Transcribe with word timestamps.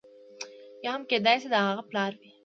یا 0.83 0.89
هم 0.95 1.03
کېدای 1.11 1.37
شي 1.41 1.47
د 1.51 1.55
هغه 1.67 1.83
پلار 1.89 2.11
وي. 2.19 2.29